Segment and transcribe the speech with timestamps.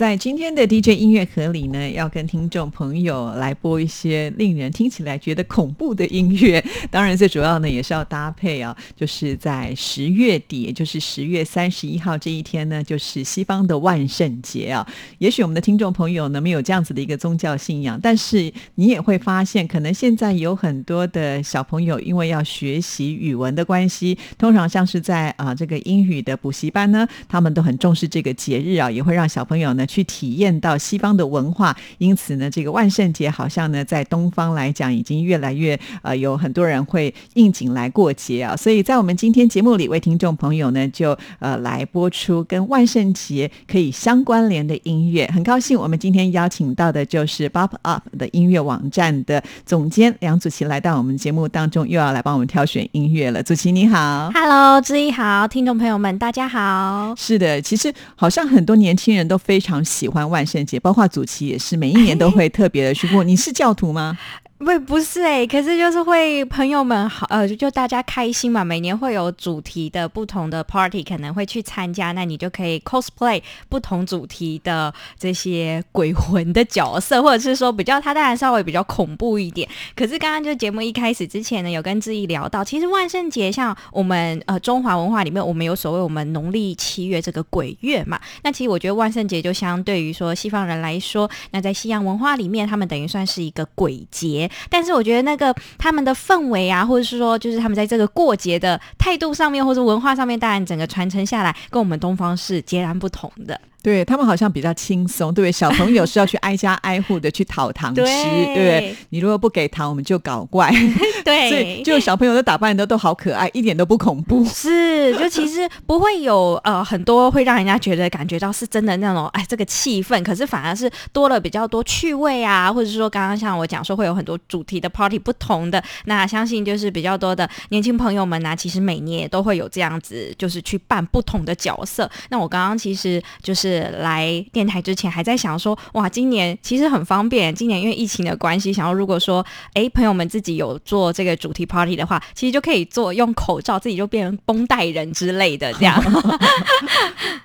[0.00, 6.64] 在今天的 DJ 音乐盒里呢，要跟听众朋友来播一些令人听起来觉得恐怖的音乐。
[6.90, 14.88] 当然，最主要呢也是要搭配啊，就是在十月底，也就是十月三十一号这一天呢，就是西方的万圣节啊。
[15.18, 29.86] 也许我们的听众朋友呢没有这样子的一个宗教信仰，但是你也会发现，可能现在有很多的小朋友因为要学习语文的关系，通常像是在啊这个英语的补习班呢，他们都很重视这个节日啊，也会让小朋友呢。
[29.90, 38.56] 去体验到西方的文化，因此呢，这个万圣节好像呢，在东方来讲，已经越来越呃，有很多人会应景来过节啊。
[38.56, 45.28] 所以在我们今天节目里，为听众朋友呢，就呃来播出跟万圣节可以相关联的音乐。
[45.34, 53.42] 很高兴，我们今天邀请到的就是 Bop Up 的音乐网站的总监梁祖琪来到我们节目当中，又要来帮我们挑选音乐了。
[53.42, 57.12] 祖琪你好，Hello，志毅好，听众朋友们大家好。
[57.16, 59.79] 是的，其实好像很多年轻人都非常。
[59.84, 63.24] 喜欢万圣节，包括祖奇也是，每一年都会特别的去过。
[63.24, 64.18] 你是教徒吗？
[64.60, 68.62] 不不是哎，可是就是会朋友们好呃，就大家开心嘛。
[68.62, 79.66] 每年会有主题的不同的 party，可能会去参加，那你就可以 cosplay 不同主题的这些鬼魂的角色，或者是说比较它当然稍微比较恐怖一点。
[79.96, 88.20] 可是刚刚就节目一开始之前呢，有跟志毅聊到，其实万圣节像我们呃中华文化里面，我们有所谓我们农历七月这个鬼月嘛。
[88.42, 94.49] 那其实我觉得万圣节就相对于说西方人来说，那在西洋文化里面，他们等于算是一个鬼节。
[94.68, 103.60] 但是我觉得那个他们的氛围啊，或者是说，就是他们在这个过节的态度上面，或者文化上面，当然整个传承下来，跟我们东方是截然不同的。
[103.82, 105.52] 对他们好像比较轻松，对不对？
[105.52, 108.96] 小朋友是要去挨家挨户的去讨糖吃，对不对？
[109.08, 110.70] 你如果不给糖，我们就搞怪。
[111.24, 114.44] 对，所以就小朋友的打扮的都好可爱，一点都不恐怖。
[114.44, 132.10] 是，就其实不会有呃很多会让人家觉得感觉到是真的那种哎这个气氛，可是反而是多了比较多趣味啊，或者是说刚刚像我讲说会有很多主题的 party 不同的，那相信就是比较多的年轻朋友们呢，其实每年也都会有这样子，就是去扮不同的角色。
[132.28, 133.69] 那我刚刚其实就是。
[133.70, 137.54] 是来电台之前还在想说，哇，今年其实很方便。
[137.54, 139.44] 今年因为疫情的关系，想要如果说，
[139.74, 146.02] 哎，朋友们自己有做这个主题 party 的话，其实就可以做用口罩，自己就变成绷带人之类的 这样。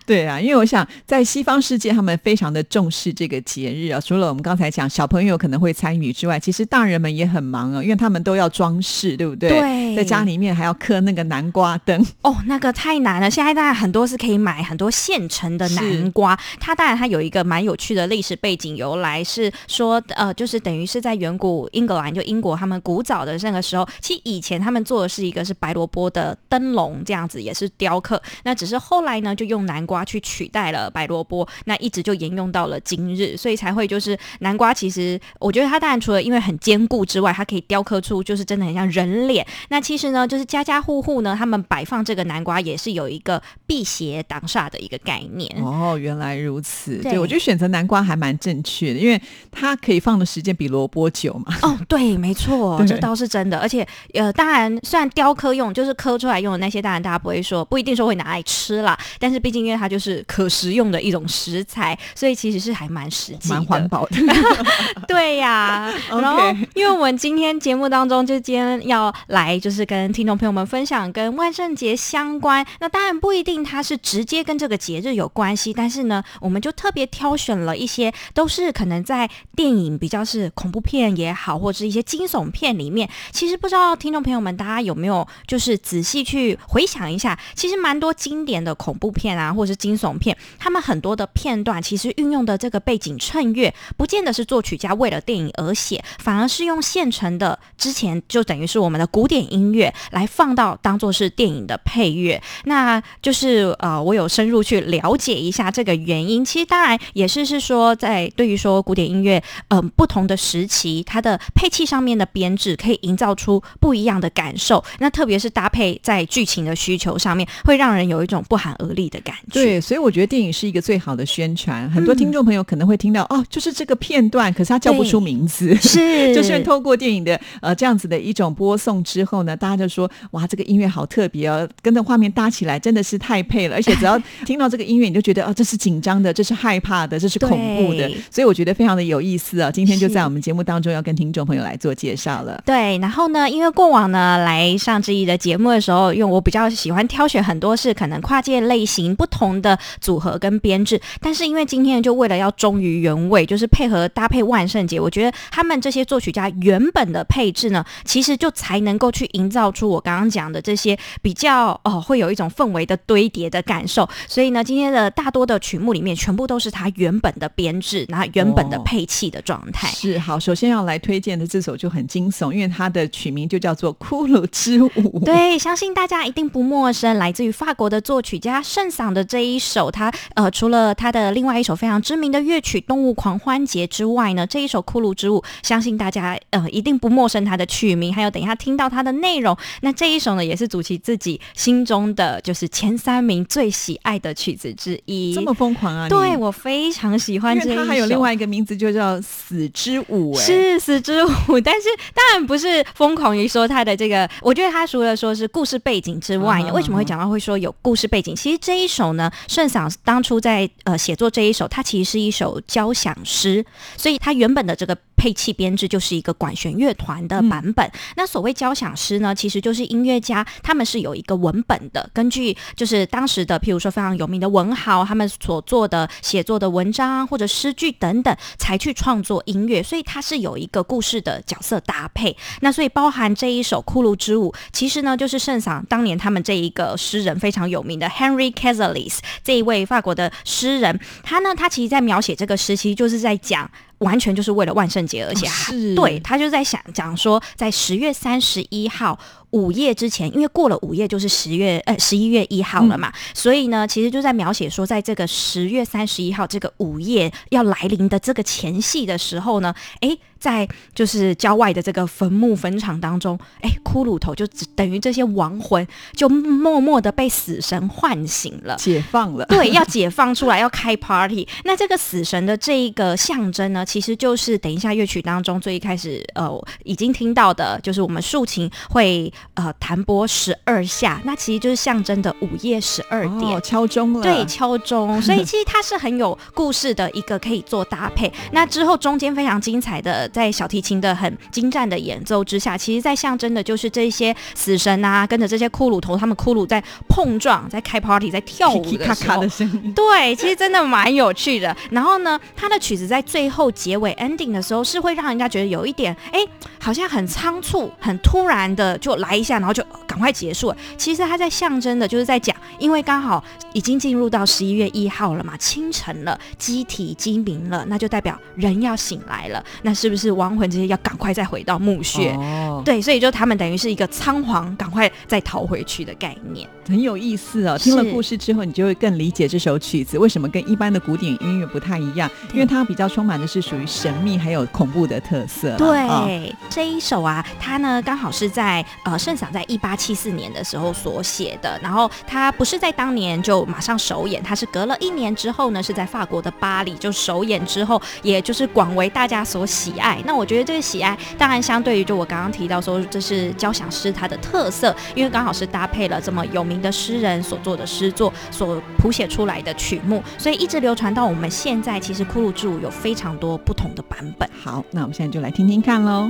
[0.06, 4.00] 对啊，因为我想在西方世界，他们非常的重视这个节日啊。
[4.00, 9.50] 除了我们刚才讲小朋友可能会参与之外，其实大人们也很忙啊，因为他们都要装饰，对不对？
[9.50, 12.06] 对，在家里面还要刻那个南瓜灯。
[12.22, 13.30] 哦，那个太难了。
[13.30, 16.12] 现在大家很多是可以买很多现成的南。
[16.16, 28.22] 瓜，它当然它有一个蛮有趣的历史背景由来，是说呃，就是等于是在远古英格兰，就英国他们古早的那个时候，其实以前他们做的是一个是白萝卜的灯笼这样子，也是雕刻。
[28.46, 34.74] 那只是后来呢，就用南瓜去取代了白萝卜，那一直就沿用到了今日，所以才会就是南瓜。
[34.74, 39.46] 其实我觉得它当然除了因为很坚固之外，它可以雕刻出就是真的很像人脸。
[39.68, 46.00] 那其实呢，就是家家户户呢，他们摆放这个南瓜也是有一个辟邪挡煞的一个概念哦。
[46.06, 49.20] 原来如此，对我觉得选择南瓜还蛮正确的，因为
[49.52, 51.58] 它可以放的时间比萝卜久嘛。
[51.64, 53.58] 哦，对，没错， 这倒是真的。
[53.58, 58.96] 而且，呃，当然，虽然雕刻用就是刻出来用的那些，当然大家不会说，不一定说会拿来吃啦。
[59.20, 64.18] 但是，毕竟因为它就是可食用的一种食材，所以其实是还蛮实际、蛮环保的。
[65.10, 65.92] 对呀。
[66.12, 66.40] 然后，
[66.76, 72.64] 因为我们今天节目当中就今天要来，就是跟听众朋友们分享跟万圣节相关。
[72.80, 75.95] 那当然不一定它是直接跟这个节日有关系，但是。
[75.96, 102.42] 是呢，我们就特别挑选了一些都是可能在电影比较是恐怖片也好，或者是一些惊悚片里面，其实不知道听众朋友们大家有没有就是仔细去回想一下，其实蛮多经典的恐怖片啊，或者是惊悚片，他们很多的片段其实运用的这个背景衬乐，不见得是作曲家为了电影而写，反而是用现成的之前就等于是我们的古典音乐来放到当做是电影的配乐。
[102.66, 106.44] 那就是呃，我有深入去了解一下这个原因。
[106.44, 114.84] 其实当然也是是说，在对于说古典音乐，嗯、不同的时期，它的配器上面的编制可以营造出不一样的感受。
[115.00, 119.54] 那特别是搭配在剧情的需求上面，会让人有一种不寒而栗的感觉。
[119.54, 121.90] 对，所以我觉得电影是一个最好的宣传。
[121.92, 125.76] 很多听众朋友可能会听到、哦，就是这个片段，可是他叫不出名字。
[125.76, 133.76] 是 就是透过电影的呃这样子的一种播送之后呢，大家就说哇，这个音乐好特别哦，跟着画面搭起来真的是太配了。
[133.76, 138.10] 而且只要听到这个音乐，你就觉得哦，这是紧张的，这是害怕的，这是恐怖的。
[138.30, 139.72] 所以我觉得非常的有意思啊。
[139.72, 142.62] 今天就在我们节目当中要跟听众朋友来做介绍了。
[142.66, 164.08] 对，然后呢，因为过往呢来上志毅的节目的时候，因为我比较喜欢挑选很多是可能跨界类型不同的组合跟编制，但是因为今天就为了要忠于原味，就是配合搭配万圣节，我觉得他们这些作曲家原本的配置呢，其实就才能够去营造出我刚刚讲的这些比较哦，会有一种氛围的堆叠的感受。
[164.28, 169.88] 所以呢，今天的大多的曲目里面，全部都是他原本的编制，然后原本的哦配器的状态。
[169.88, 174.90] 是好，首先要来推荐的这首就很惊悚，因为它的曲名就叫做《骷髅之舞》。
[175.26, 189.58] 对，相信大家一定不陌生，来自于法国的作曲家圣桑的这一首，他呃除了他的另外一首非常知名的乐曲《动物狂欢节》之外呢，这一首《骷髅之舞》，相信大家呃一定不陌生它的曲名，还有等一下听到它的内容。
[189.82, 195.34] 那这一首呢，也是祖奇自己心中的就是前三名最喜爱的曲子之一。
[195.34, 196.10] 这么疯狂啊！
[196.10, 200.44] 对我非常喜欢因这一首，为它还有另外一个名字，就叫《死之舞》哎。
[200.44, 208.36] 是死之舞，但是当然不是疯狂于说他的这个，我觉得他除了说是故事背景之外呢，嗯为什么会讲到会说有故事背景？
[208.36, 213.66] 其实这一首呢，圣桑当初在呃写作这一首，它其实是一首交响诗，
[213.96, 217.90] 所以它原本的这个配器编制就是一个管弦乐团的版本。
[218.16, 232.36] 那所谓交响诗呢，其实就是音乐家他们是有一个文本的，根据就是当时的譬如说非常有名的文豪他们所做的写作的文章啊或者诗句等等，才去创作音乐，所以它是有一个故事的角色搭配。
[232.62, 243.70] 那所以包含这一首《骷髅之舞》，其实呢就是圣桑当年他们这一个诗人非常有名的 Henry Casalis 这一位法国的诗人，他呢他其实在描写这个时期就是在讲。
[244.06, 245.48] 完全就是为了万圣节而且，
[245.96, 249.18] 对他就在想讲说，在十月三十一号
[249.50, 268.76] 午夜之前，因为过了午夜就是十月呃十一月一号了嘛，所以呢，其实就在描写说，在这个十月三十一号这个午夜要来临的这个前夕的时候呢，诶，在就是郊外的这个坟墓坟场当中，哎，骷髅头就只等于这些亡魂就默默的被死神唤醒了。
[268.76, 269.46] 解放了。
[269.46, 271.48] 对，要解放出来，要开 party。
[271.66, 276.52] 那这个死神的这一个象征呢，其实就是等一下乐曲当中最一开始呃
[276.84, 283.56] 已经听到的，就是我们竖琴会呃弹拨十二下，那其实就是象征的午夜十二点。
[283.56, 284.22] 哦，敲钟了。
[284.22, 288.32] 对，敲钟，所以其实它是很有故事的一个可以做搭配。
[288.52, 299.50] 那之后中间非常精彩的，在小提琴的很精湛的演奏之下，其实在象征的就是这些死神啊，跟着这些骷髅头，他们骷髅在碰撞，在开 party，在跳舞的时候咔咔的。
[299.50, 299.94] 声音。
[299.94, 301.76] 对，其实真的蛮有趣的。
[301.92, 306.40] 然后呢，他的曲子在最后结尾 ending 的时候，是会让人家觉得有一点，哎，
[306.80, 310.78] 好像很仓促、很突然的就来一下，然后就呃赶快结束了。
[310.98, 319.64] 其实他在象征的就是在讲，因为刚好已经进入到十一月一号了嘛，清晨了，机体鸡鸣了，那就代表人要醒来了。
[319.84, 322.32] 那是不是亡魂这些要赶快再回到墓穴？
[322.34, 326.68] 哦，对，所以就他们等于是一个仓皇赶快再逃回去的概念。
[326.88, 327.78] 很有意思哦。
[327.78, 335.76] 听了故事之后，你就会更理解这首曲子为什么跟一般的古典音乐不太一样，因为它比较充满的是属于神秘还有恐怖的特色。
[335.78, 336.28] 对，啊
[336.70, 350.05] 这一首啊，它呢刚好是在呃圣桑在一八七四年的时候所写的，然后它不是在当年就马上首演，它是隔了一年之后呢，是在法国的巴黎就首演之后，也就是广为大家所喜爱。
[350.06, 361.96] 爱那我觉得这个喜爱，当然相对于就我刚刚提到说这是交响诗它的特色，因为刚好是搭配了这么有名的诗人所做的诗作所谱写出来的曲目，所以一直流传到我们现在。
[362.06, 364.48] 其实《骷髅之舞》有非常多不同的版本。
[364.64, 366.30] 好，那我们现在就来听听看喽。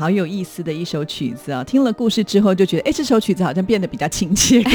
[0.00, 1.62] 好有意思的一首曲子啊！
[1.62, 4.72] 听了故事之后，就觉得哎，这首曲子好像变得比较亲切感。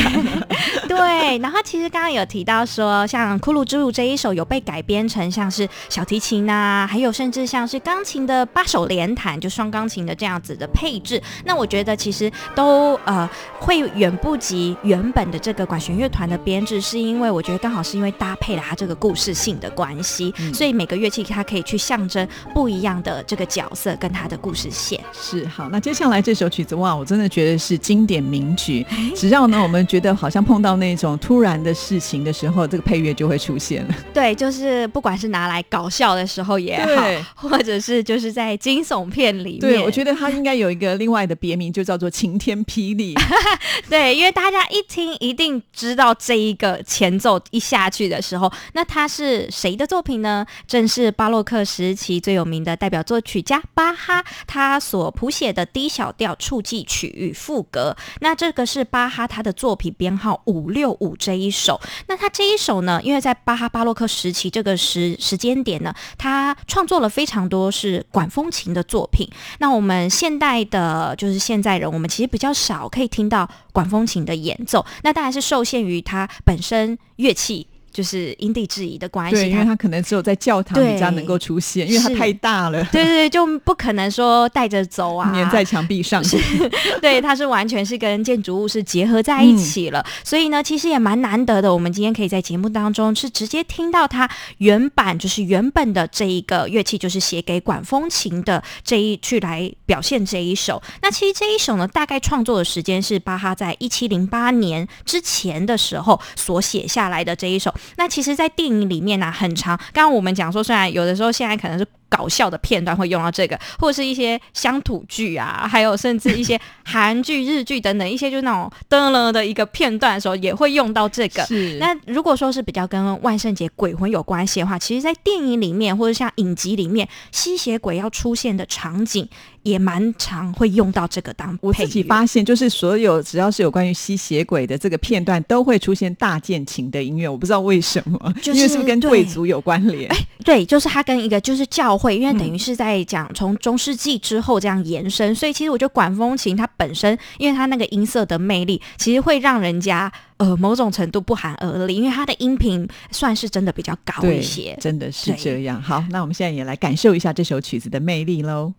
[0.98, 11.22] 对，然后其实刚刚有提到说，像《骷髅之路》这一首有被改编成像是小提琴呐，还有甚至像是钢琴的八手连弹，就双钢琴的这样子的配置。
[11.44, 25.00] 那我觉得其实都呃会远不及原本的这个管弦乐团的编制，是因为我觉得刚好是因为搭配了它这个故事性的关系，所以每个乐器它可以去象征不一样的这个角色跟它的故事线。
[25.14, 28.86] 是好，那接下来这首曲子哇，我真的觉得是经典名曲。
[29.16, 33.96] 只要呢，我们觉得好像碰到那种突然的事情的时候，这个配乐就会出现了。
[34.14, 43.16] 对，就是不管是拿来搞笑的时候也好，或者是就是在惊悚片里面，对我觉得它应该有一个另外的别名，就叫做晴天霹雳。
[43.90, 50.46] 对，因为大家一听一定知道这一个前奏一下去的时候，那它是谁的作品呢？
[50.68, 54.76] 正是巴洛克时期最有名的代表作曲家巴哈，他。
[54.86, 61.80] 所谱写的 D 小调触记曲与副歌，那这个是巴哈他的作品编号五六五这一首。
[62.08, 69.28] 那他这一首呢，因为在巴哈巴洛克时期这个时时间点呢，他创作了非常多是管风琴的作品。
[69.60, 74.86] 那我们现代的，就是现在人，我们其实比较少可以听到管风琴的演奏。
[75.04, 77.66] 那当然是受限于它本身乐器。
[77.96, 82.84] 就是因地制宜的关系，对，因为他可能只有在教堂比较能够出现，因为它太大了。
[82.92, 86.22] 对对对，就不可能说带着走啊，粘在墙壁上。
[87.02, 91.74] 对，它是完全是跟建筑物是结合在一起了，所以呢，其实也蛮难得的。
[91.74, 100.84] 我们今天可以在节目当中是直接听到它原版，就是原本的这一个乐器，就是写给管风琴的这一去来表现这一首。
[101.02, 107.74] 那其实这一首呢，大概创作的时间是巴哈在一七零八年之前的时候所写下来的这一首。
[107.98, 109.78] 那其实，在电影里面呢，很长。
[109.94, 111.86] 刚刚我们讲说，虽然有的时候现在可能是。
[112.16, 121.44] 搞笑的片段会用到这个，或者是一些乡土剧啊，还有甚至一些韩剧、日剧等等一些，就那种噔了的一个片段的时候，也会用到这个。
[121.44, 121.78] 是。
[121.78, 129.28] 那如果说是比较跟万圣节鬼魂有关系的话，其实，在电影里面或者像影集里面，吸血鬼要出现的场景
[129.64, 131.58] 也蛮常会用到这个当。
[131.62, 137.28] 我自己发现，就是所有只要是有关于吸血鬼的这个片段，都会出现大键琴的音乐。
[137.28, 140.10] 我不知道为什么，因为是不是跟贵族有关联？
[140.10, 141.98] 哎，对，就是它跟一个就是教。
[142.06, 155.82] 会，因为等于是在讲从中世纪之后这样延伸，所以其实我觉得管风琴它本身，因为它那个音色的魅力，其实会让人家呃某种程度不寒而栗，因为它的音频算是真的比较高一些，真的是这样。
[155.82, 158.72] 好，那我们现在也来感受一下这首曲子的魅力喽。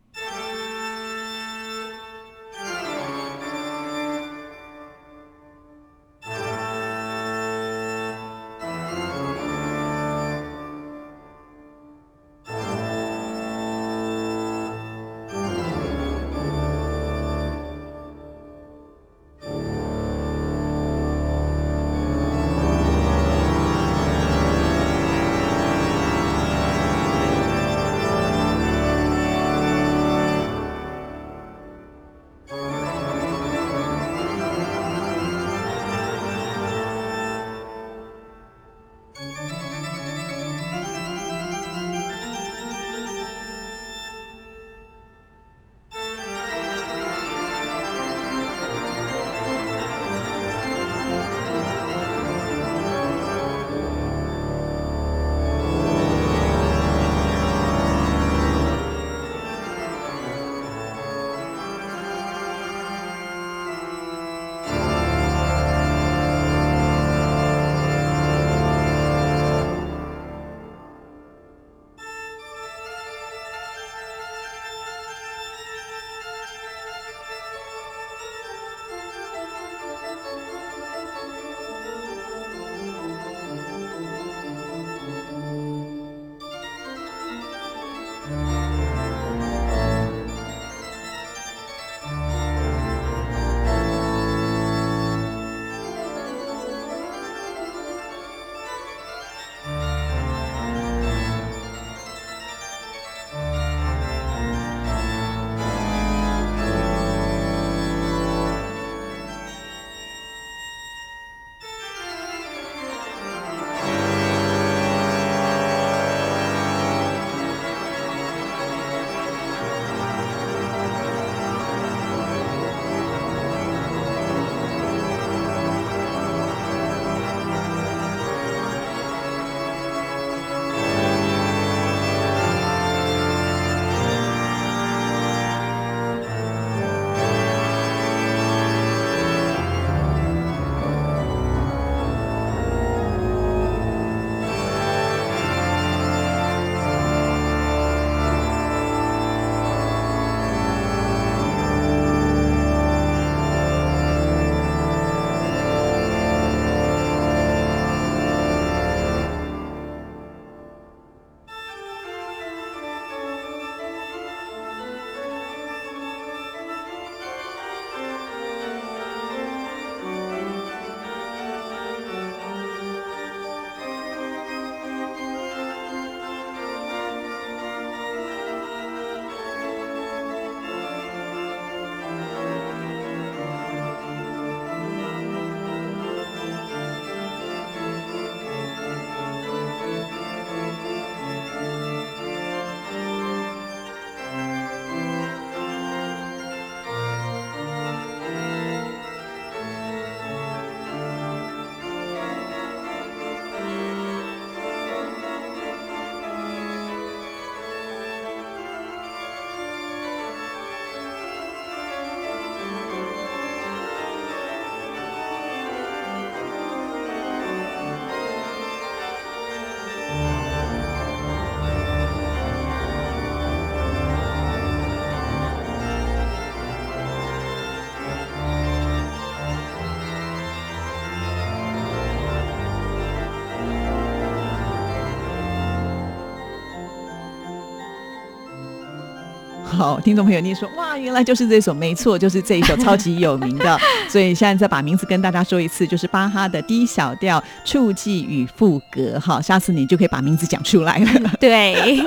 [239.77, 243.79] 好，听众朋友，你说哇，原来就是这首，没错，就是这一首超级有名的。
[244.09, 249.21] 所以现在再把名字跟大家说一次，就是巴哈的 D 小调触记与副歌。
[249.21, 251.31] 哈，下次你就可以把名字讲出来了。
[251.39, 252.03] 对，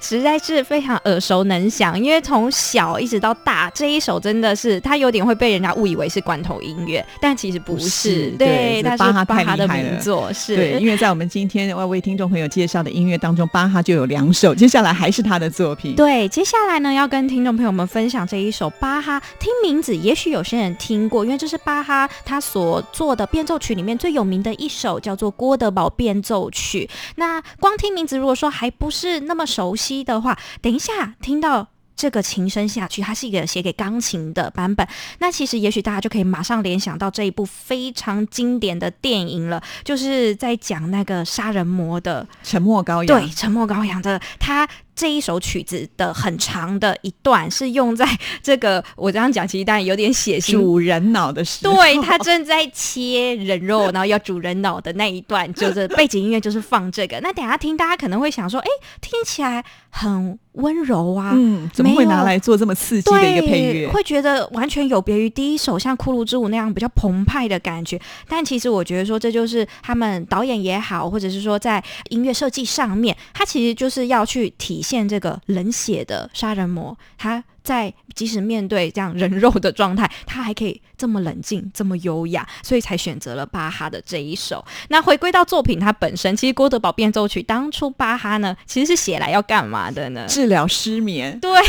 [0.00, 8.30] 实在是非常耳熟能详，因为从小一直到大，这一首真的是它有点会被人家误以为是罐头音乐，但其实不是。
[8.38, 10.32] 对，它是巴哈的名作。
[10.32, 15.94] 是，对，因为在我们今天要为听众朋友介绍的音乐当中，巴哈就有两首，接下来还是他的作品。
[15.94, 16.95] 对，接下来呢？
[16.96, 26.88] 要跟听众朋友们分享这一首巴哈，听名字也许有些人听过，因为这是巴哈他所做的变奏曲里面最有名的一首，叫做《郭德堡变奏曲》。
[27.16, 31.68] 那光听名字，如果说还不是那么熟悉的话，等一下听到。
[31.96, 34.86] 这个琴声下去，它是一个写给钢琴的版本。
[35.18, 43.04] 那其实也许大家就可以马上联想到这一部非常经典的电影了，就是在讲那个杀人魔的《沉默羔羊》。
[43.06, 44.68] 对，《沉默羔羊》的他。
[44.96, 48.08] 这一首曲子的很长的一段是用在
[48.42, 57.20] 这个，我这样讲其实当然有点血腥，煮人脑的时候， 对他正在切人肉，然后要煮人脑的那一段，就是背景音乐就是放这个。
[57.20, 58.66] 那等下听，大家可能会想说，哎，
[59.02, 63.88] 听起来很温柔啊，嗯，怎么会拿来做这么刺激的一个配乐？
[63.88, 68.00] 会觉得完全有别于第一首像《骷髅之舞》那样比较澎湃的感觉。
[68.26, 74.82] 但其实我觉得说，这就是他们导演也好，或者是说在音乐设计上面，他其实就是要去体。
[74.86, 77.42] 现这个冷血的杀人魔，他。
[77.66, 84.64] 在即使面对这样人肉的状态，他还可以这么冷静、这么优雅，所以才选择了巴哈的这一首。
[84.88, 90.24] 那回归到作品，它本身其实《郭德宝变奏曲》当初巴哈呢，其实是写来要干嘛的呢？
[90.28, 91.38] 治疗失眠。
[91.40, 91.50] 对，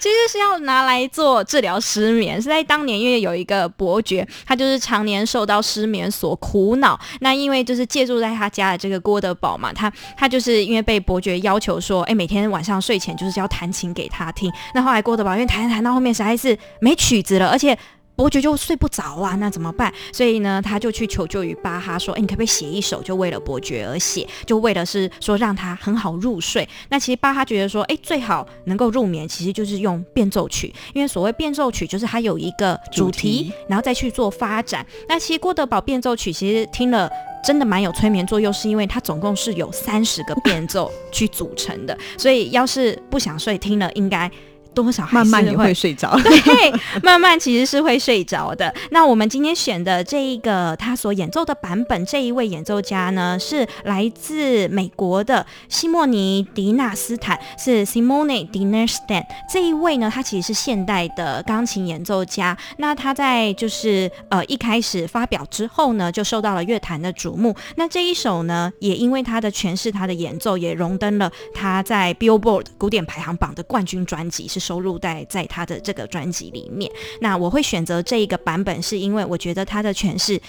[0.00, 2.42] 其实是要拿来做治疗失眠。
[2.42, 6.98] 是在当年，因为有一个伯爵，他就是常年受到失眠所苦恼。
[7.20, 14.52] 那因为就是借住在他家的这个郭德宝嘛，他他就是因为被伯爵要求说，哎，每天晚上睡前就是要弹琴给他听。
[14.74, 17.78] 那后来郭郭德堡因为弹弹到后面实在是没曲子了，而且
[18.16, 19.92] 伯爵就睡不着啊，那怎么办？
[20.10, 34.86] 所以呢，他就去求救于巴哈，说：“哎，你可不可以写一首，就为了伯爵而写，就为了是说让他很好入睡？”那其实巴哈觉得说：“哎，最好能够入眠，其实就是用变奏曲，因为所谓变奏曲就是它有一个主题，然后再去做发展。
[35.06, 37.10] 那其实郭德堡变奏曲其实听了。”
[37.44, 44.30] 真的蛮有催眠作用，是因为它总共是有三十个变奏去组成的，所以要是不想睡，听了应该。
[44.74, 48.72] 多少慢慢也会睡着， 对，慢慢其实是会睡着的。
[48.90, 59.24] 那我们今天选的这一个他所演奏的版本，这一位演奏家呢是来自美国的西莫尼·迪纳斯坦，是 Simone Dinnerstan。
[59.52, 62.56] 这一位呢，他其实是现代的钢琴演奏家。
[62.78, 67.54] 那他在就是呃一开始发表之后呢，就受到了乐坛的瞩目。
[67.76, 74.61] 那这一首呢，也因为他的诠释，他的演奏也荣登了他在 Billboard 古典排行榜的冠军专辑是。
[74.62, 80.40] 收入在在他的这个专辑里面，那我会选择这一个版本，是因为我觉得他的诠释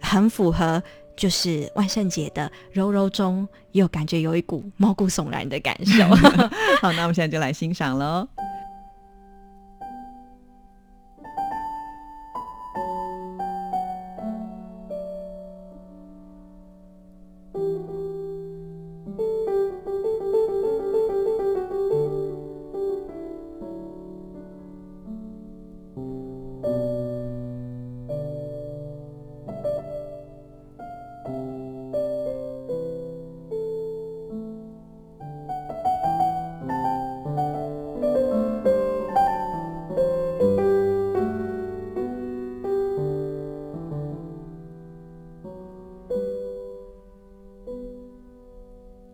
[0.00, 0.82] 很符合，
[1.16, 6.04] 就是万圣节的柔柔中又感觉有一股毛骨悚然的感受。
[6.82, 8.28] 好，那我们现在就来欣赏喽。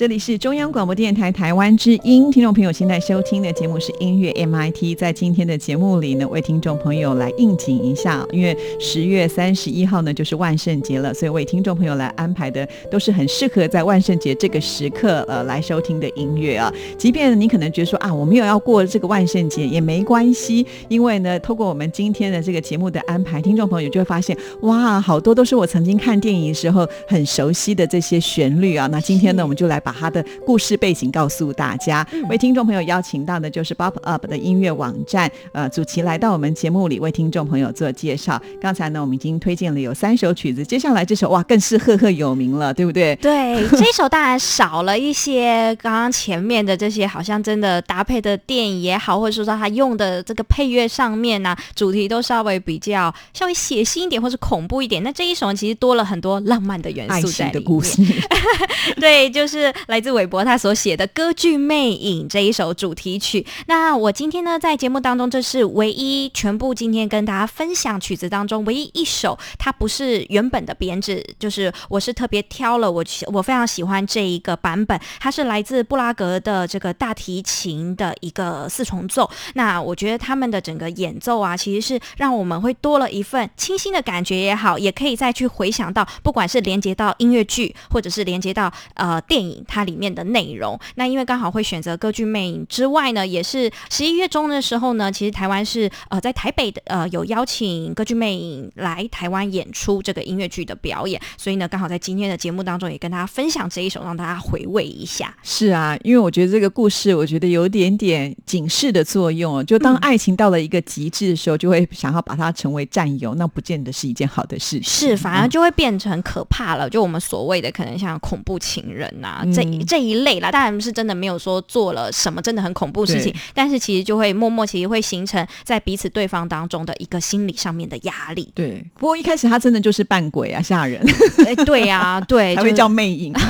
[0.00, 4.96] 这里是中央广播电台台湾之音，听众朋友现在收听的节目是音乐 MIT。
[4.96, 16.72] 在今天的节目里呢，为听众朋友来应景一下，因为十月三十一号呢就是万圣节了，所以为听众朋友来安排的都是很适合在万圣节这个时刻呃来收听的音乐啊。
[16.96, 28.86] 即便你可能觉得说啊，我没有要过这个万圣节也没关系，因为呢，透过我们今天的这个节目的安排，听众朋友就会发现哇，好多都是我曾经看电影时候很熟悉的这些旋律啊。
[28.86, 32.06] 那今天呢，我们就来把把他的故事背景告诉大家。
[32.28, 38.40] 为听众朋友邀请到的就是 bop Up 的音乐网站，呃，主奇来到我们节目里为听众朋友做介绍。
[38.60, 43.16] 刚才呢，我们已经推荐了有三首曲子，接下来这首哇，更是赫赫有名了，对不对？
[43.16, 55.02] 对，这一首当然少了一些刚刚前面的这些，好像真的搭配的电影也好，或者说他用的这个配乐上面呢，主题都稍微比较稍微血腥一点，或者恐怖一点。
[55.02, 58.20] 那这一首其实多了很多浪漫的元素在里面。
[59.00, 59.74] 对，就是。
[59.86, 63.46] 来自韦伯他所写的《歌剧魅影》这一首主题曲。
[63.66, 79.28] 那我今天呢，在节目当中，这是唯一全部今天跟大家分享曲子当中唯一一首，它不是原本的编制，就是我是特别挑了我我非常喜欢这一个版本，它是来自布拉格的这个大提琴的一个四重奏。
[79.54, 89.64] 那我觉得他们的整个演奏啊，其实是让我们会多了一份清新的感觉也好，也可以再去回想到，不管是连接到音乐剧，或者是连接到呃电影。
[89.70, 105.32] 它里面的内容，那因为刚好会选择歌剧魅影之外呢，也是十一月中的时候呢，其实台湾是呃在台北的呃有邀请歌剧魅影来台湾演出这个音乐剧的表演，所以呢刚好在今天的节目当中也跟大家分享这一首，让大家回味一下。
[105.44, 116.90] 是啊，因为我觉得这个故事，我觉得有点点警示的作用，就当爱情到了一个极致的时候，就会想要把它成为占有，那不见得是一件好的事情，是反而就会变成可怕了。
[116.90, 119.44] 就我们所谓的可能像恐怖情人呐。
[119.64, 128.50] 这这一类啦，当然是真的没有说做了什么真的很恐怖事情，但是其实就会默默其实会形成在彼此对方当中的一个心理上面的压力。
[128.54, 131.00] 对，不过一开始他真的就是扮鬼啊，吓人。
[131.46, 133.32] 哎，对呀，对， 还会叫魅影。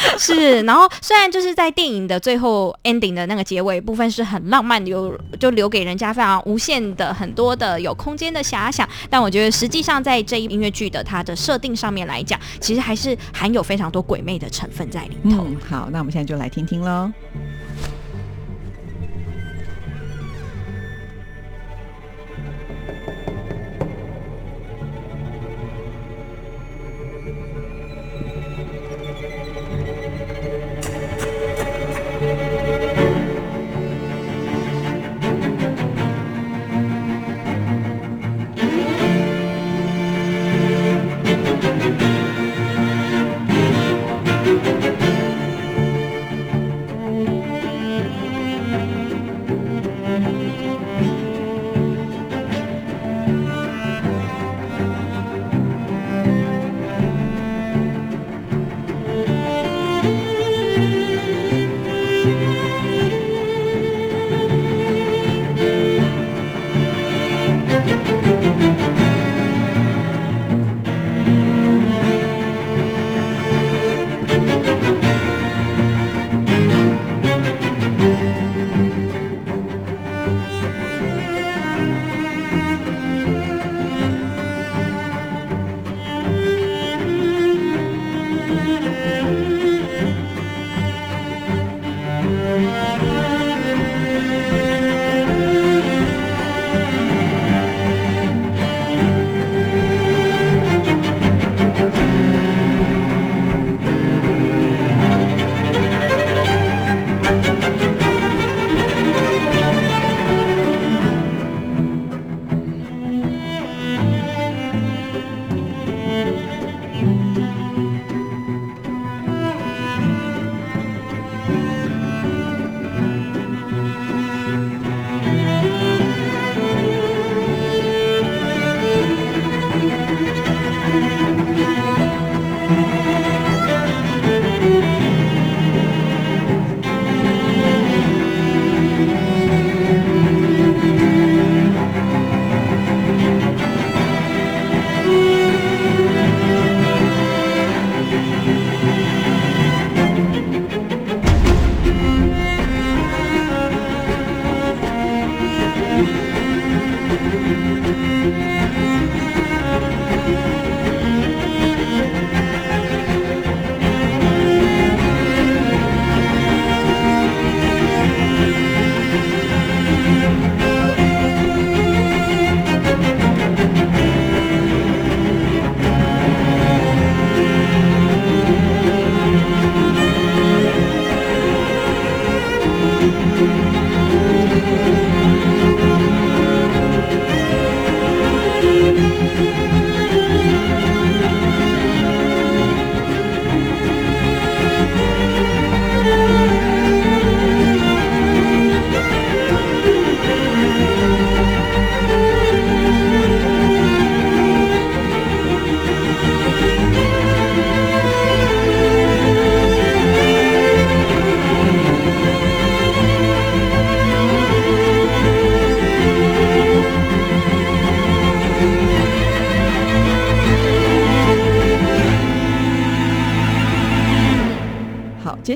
[0.18, 15.44] 是，然后虽然就是在电影的最后 ending 的那个结尾部分是很浪漫，留就留给人家非常无限的很多的有空间的遐想，但我觉得实际上在这一音乐剧的它的设定上面来讲，其实还是含有非常多鬼魅的成分在里头。
[15.44, 17.10] 嗯，好，那我们现在就来听听喽。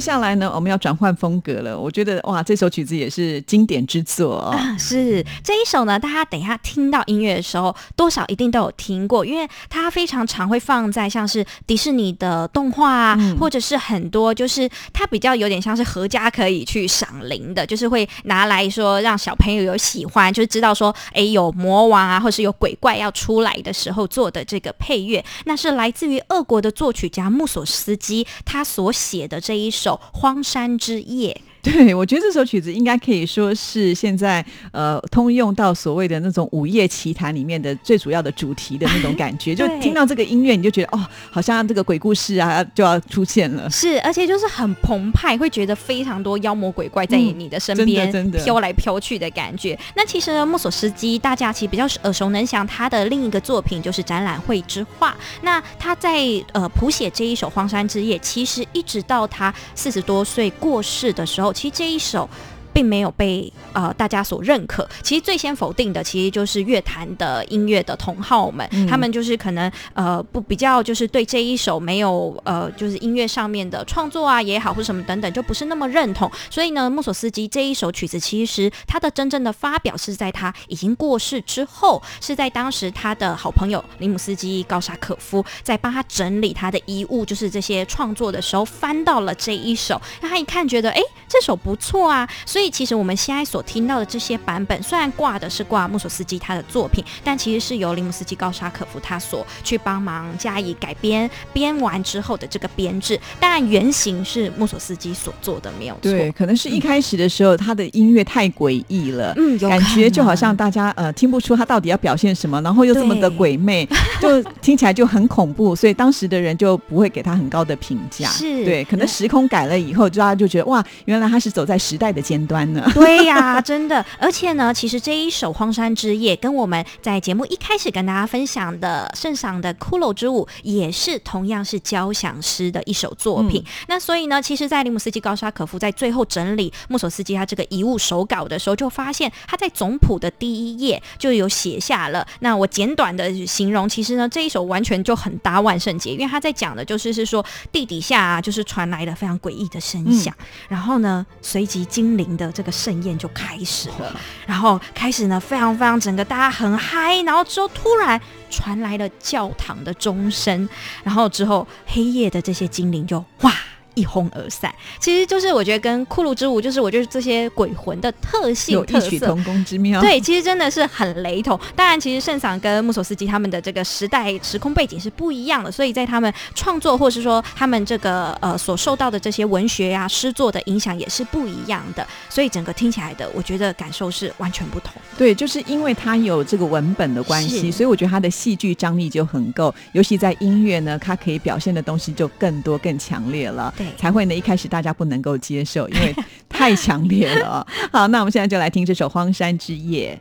[0.03, 1.79] 下来呢，我们要转换风格了。
[1.79, 4.51] 我觉得哇，这首曲子也是经典之作哦。
[4.59, 31.41] 啊，是这一首呢，大家等一下听到音乐的时候，多少一定都有听过，因为它非常常会放在像是迪士尼的动画啊，嗯或者是很多就是它比较有点像是合家可以去赏铃的，就是会拿来说让小朋友有喜欢，就是知道说，哎，有魔王啊，或是有鬼怪要出来的时候做的这个配乐，那是来自于俄国的作曲家穆索斯基他所写的这一首《荒山之夜》。
[31.73, 39.55] 对，我觉得这首曲子应该可以说是现在呃通用到所谓的那种午夜奇谈里面的最主要的主题的那种感觉。
[39.57, 43.71] 就听到这个音乐，你就觉得哦，好像这个鬼故事啊就要出现了。
[43.71, 49.79] 是，而且就是很澎湃，会觉得非常多妖魔鬼怪在嗯你的身边真的飘来飘去的感觉。
[49.95, 55.11] 那其实呢，莫索斯基大家其实比较耳熟能详，他的另一个作品就是《展览会之画》。
[55.43, 56.23] 那他在
[56.53, 62.29] 呃谱写这一首《荒山之夜》，其实一直到他四十多岁过世的时候，其实这一首。
[62.73, 64.89] 并没有被呃大家所认可。
[65.03, 76.31] 其实最先否定的，其实就是乐坛的音乐的同好们，嗯他们就是可能呃不比较就是对这一首没有呃就是音乐上面的创作啊也好或者什么等等，就不是那么认同。
[76.51, 106.01] 所以呢，莫索斯基这一首曲子，其实他的真正的发表是在他已经过世之后，是在当时他的好朋友林姆斯基高沙可夫在帮他整理他的遗物，就是这些创作的时候翻到了这一首，那他一看觉得哎这首不错啊，所以其实我们现在所听到的这些版本，虽然挂的是挂穆索斯基他的作品，但其实是由林姆斯基高沙可夫他所去帮忙加以改编，编完之后的这个编制，当然原型是穆索斯基所做的，没有错。
[106.03, 109.33] 对，可能是一开始的时候，他的音乐太诡异了。
[109.37, 113.89] 嗯，有感觉就好像大家呃听不出他到底要表现什么，然后又这么的鬼魅，
[114.21, 118.29] 就听起来就很恐怖，所以当时的人就不会给他很高的评价。
[118.29, 122.89] 是对，可能时空改了以后，就大家就觉得哇，原来他是走在时代的尖端呢。
[122.95, 124.05] 对呀、真的。
[124.19, 133.65] 而且呢，其实这一首《荒山之夜》跟我们在节目一开始跟大家分享的圣赏的《骷髅之舞》也是同样是交响诗的一首作品。
[133.89, 142.27] 那所以呢，其实，在里姆斯基高沙可夫在最后整理穆索斯基他这个遗物手稿的时候，就发现他在总谱的第一页就有写下了。
[142.41, 150.35] 那我简短的形容，其实呢，这一首完全就很搭万圣节，因为他在讲的就是是说地底下啊，就是传来了非常诡异的声响。
[150.69, 160.69] 然后呢，随即精灵的的这个盛宴就开始了，然后开始呢，非常非常整个大家很嗨，然后之后突然传来了教堂的钟声，
[161.03, 163.53] 然后之后黑夜的这些精灵就哇。
[163.95, 170.01] 一哄而散，其实就是我觉得跟骷髅之舞，就是我觉得这些鬼魂的特性有异曲同工之妙。
[170.01, 171.59] 对，其实真的是很雷同。
[171.77, 184.93] 当然，其实圣桑跟穆索斯基他们的这个时代时空背景是不一样的，所以在他们创作或是说他们这个呃所受到的这些文学呀、诗作的影响也是不一样的，所以整个听起来的，我觉得感受是完全不同。
[185.17, 189.75] 对，就是因为它有这个文本的关系，所以我觉得它的戏剧张力就很够。
[189.93, 196.15] 尤其在音乐呢，它可以表现的东西就更多、更强烈了，才会呢一开始大家不能够接受，因为
[196.49, 197.67] 太强烈了。
[197.91, 200.21] 好，那我们现在就来听这首《荒山之夜》。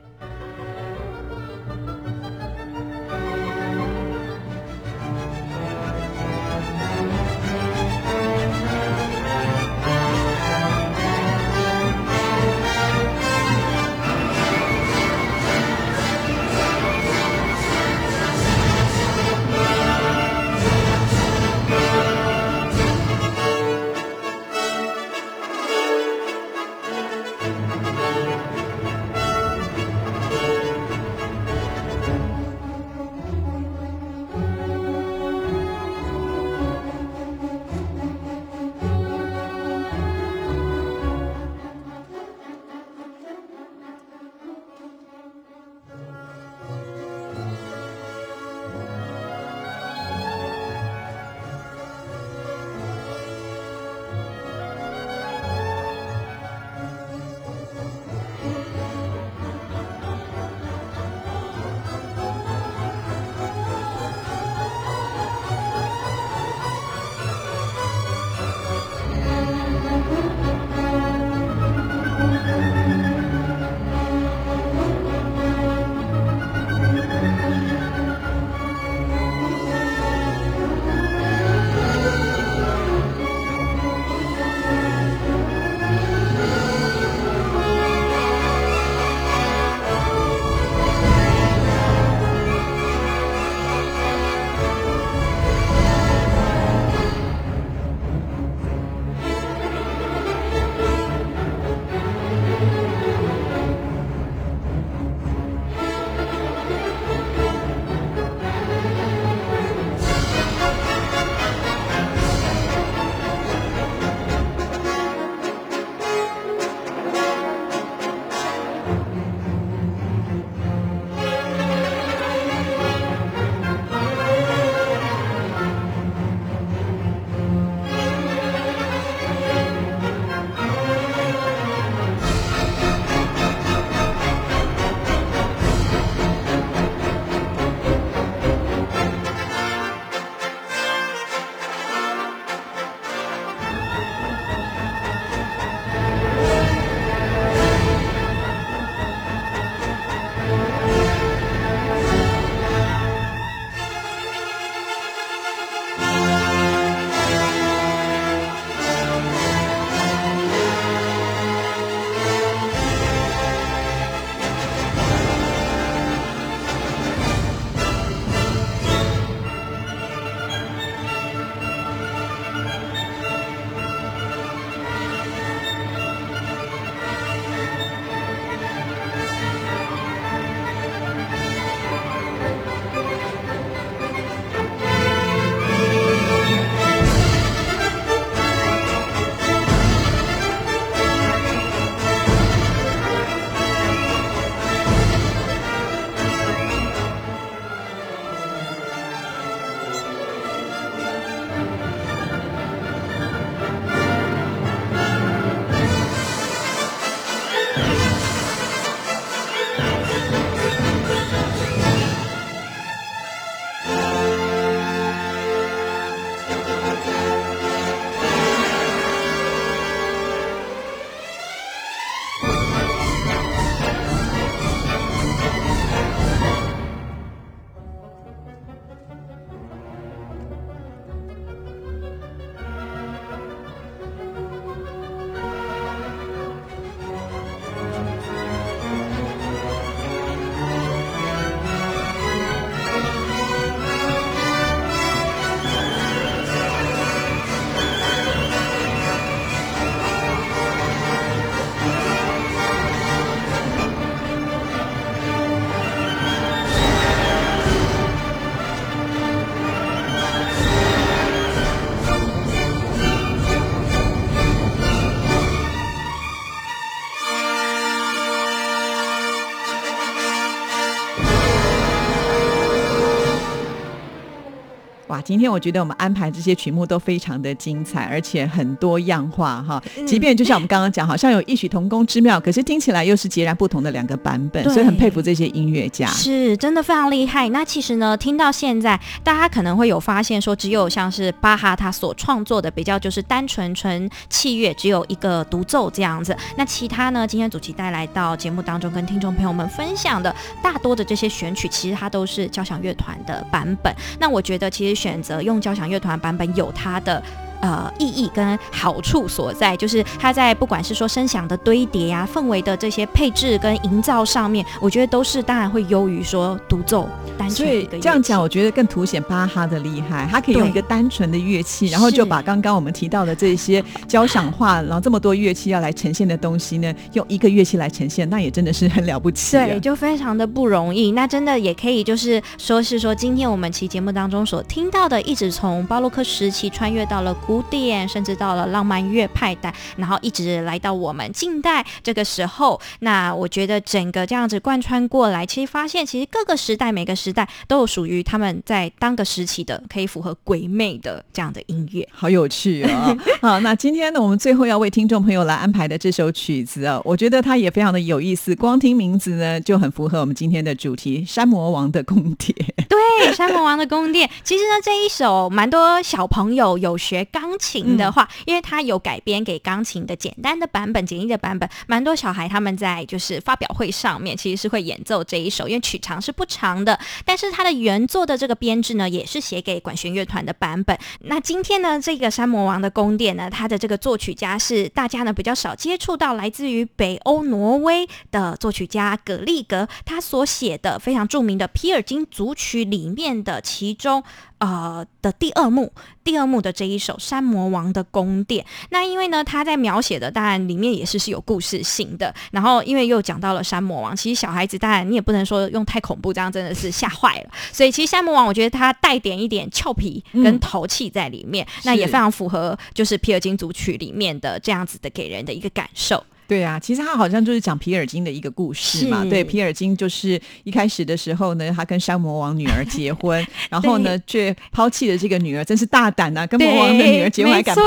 [275.31, 279.81] 今天我觉得我们安排这些曲目都非常的精彩，而且很多样化哈。
[280.05, 287.47] 即便就像我们刚刚讲，好像有异曲同工之妙，可是听起来又是截然不同的两个版本，所以很佩服这些音乐家，是真的非常厉害。
[287.47, 296.35] 那其实呢，听到现在，大家可能会有发现说，只有像是巴哈他所创作的比较就是单纯纯器乐，只有一个独奏这样子。
[296.57, 303.95] 那其他呢，今天主题带来到节目当中跟听众朋友们分享的大多的这些选曲，其实它都是交响乐团的版本。
[304.19, 307.21] 那我觉得其实选择用交响乐团版本有它的。
[307.61, 317.07] 呃，意义跟好处所在，就是它在不管是说声响的堆叠呀、氛围的这些配置跟营造上面，我觉得都是当然会优于说独奏
[317.37, 317.55] 单纯的。
[317.55, 320.27] 所以这样讲，我觉得更凸显巴哈的厉害。
[320.31, 329.55] 他可以用一个单纯的乐器，然后就把刚刚我们提到的这些交响化，然后这么多乐器要来呈现的东西呢，用一个乐器来呈现，那也真的是很了不起。
[329.55, 331.11] 对，就非常的不容易。
[331.11, 337.35] 那真的也可以就是说是说，今天我们其节目当中所听到的，一直从巴洛克时期穿越到了。
[337.51, 353.13] 古典，甚至到了浪漫乐派代，然后一直来到我们近代这个时候，那我觉得整个这样子贯穿过来，其实发现其实各个时代每个时代都有属于他们在当个时期的可以符合鬼魅的这样的音乐，好有趣啊！
[353.41, 362.55] 好，那今天呢，我们最后要为听众朋友来安排的这首曲子啊，我觉得它也非常的有意思，光听名字呢就很符合我们今天的主题——山魔王的宫殿。
[362.87, 367.57] 对，山魔王的宫殿，其实呢这一首蛮多小朋友有学钢。
[367.61, 380.97] 琴的话，因为它有改编给钢琴的简单的版本、简易的版本，蛮多小孩他们在就是发表会上面其实是会演奏这一首，因为曲长是不长的，但是它的原作的这个编制呢，也是写给管弦乐团的版本。
[381.21, 394.23] 那今天呢，这个山魔王的宫殿呢，它的这个作曲家是大家呢比较少接触到，来自于北欧挪威的作曲家葛利格，他所写的非常著名的皮尔金组曲里面的其中。
[394.61, 395.91] 呃的第二幕，
[396.23, 407.49] 第二幕的这一首《山魔王的宫殿》，那因为呢，他在描写的当然里面也是是有故事性的，然后因为又讲到了山魔王，其实小孩子当然你也不能说用太恐怖，这样真的是吓坏了。
[407.71, 416.23] 所以其实山魔王，我觉得他带点一点俏皮跟淘气在里面，那也非常符合就是皮尔金组曲里面的这样子的给人的一个感受。
[416.51, 419.23] 对啊，其实他好像就是讲皮尔金的一个故事嘛。
[419.23, 426.45] 对，皮尔金就是一开始的时候呢，他跟山魔王女儿结婚， 然后呢却抛弃了这个女儿，真是大胆啊！
[426.45, 427.81] 跟魔王的女儿结婚还敢抛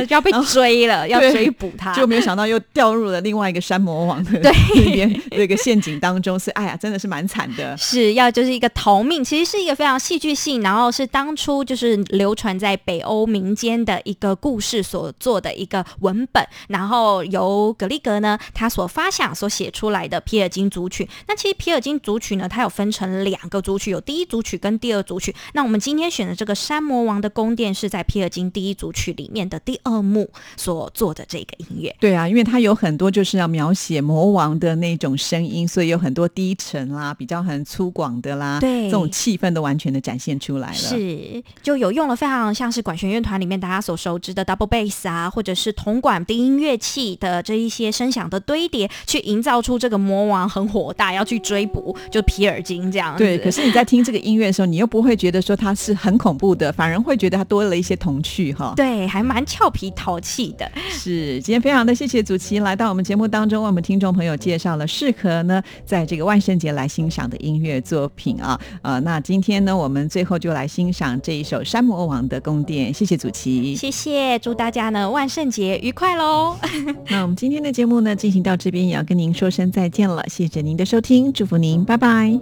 [0.00, 4.50] 弃，要被追了，要追捕 他，就没有想到又掉入了另外一个山魔王的那
[4.90, 6.38] 边那个陷阱当中。
[6.38, 7.76] 是，哎呀，真的是蛮惨的。
[7.76, 17.97] 是要就是一个逃命，其实是一个非常戏剧性，然后是当初就是流传在北欧民间的一个故事所做的一个文本，然后由格力。
[17.98, 25.34] 格呢，他所发想、所写出来的皮尔金组曲，那其实皮尔金组曲呢，它有分成两个组曲，有第一组曲跟第二组曲。
[25.54, 31.94] 那我们今天选的这个山魔王的宫殿，是在皮尔金第一组曲里面的第二幕所做的这个音乐。
[31.98, 40.74] 对啊，因为它有很多就是要描写魔王的那种声音，所以有很多低沉啦、比较很粗犷的啦，对这种气氛都完全的展现出来了。
[40.74, 47.87] 是，就有用了非常像是管弦乐团里面大家所熟知的 double bass 啊，或者是铜管低音乐器的这一些。
[47.90, 53.16] 声响的堆叠，去营造出这个魔王很火大，要去追捕，就皮尔金这样。
[53.16, 58.74] 对，可是你在听这个音乐的时候，你又不会觉得说它是很恐怖的，反而会觉得它多了一些童趣哈。
[58.76, 60.70] 对，还蛮俏皮淘气的。
[60.90, 68.60] 是，今天非常的谢谢祖奇来到我们节目当中，为我们听众朋友介绍了适合呢在这个万圣节来欣赏的音乐作品啊。
[68.82, 72.92] 呃，那今天呢，我们最后就来欣赏这一首山魔王的宫殿。
[72.92, 76.56] 谢谢祖奇，谢谢，祝大家呢万圣节愉快喽。
[77.08, 77.77] 那我们今天的。
[77.78, 82.36] 节目呢进行到这边也要跟您说声再见了谢谢您的收听祝福您拜拜。